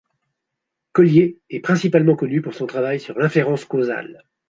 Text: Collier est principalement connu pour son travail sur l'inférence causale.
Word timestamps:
Collier 0.93 1.37
est 1.51 1.59
principalement 1.59 2.15
connu 2.15 2.41
pour 2.41 2.55
son 2.55 2.65
travail 2.65 2.99
sur 2.99 3.19
l'inférence 3.19 3.65
causale. 3.65 4.25